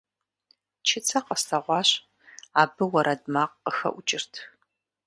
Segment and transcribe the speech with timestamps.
[0.87, 1.89] Чыцэ къэслъэгъуащ,
[2.61, 4.33] абы уэрэд макъ къыхэӀукӀырт.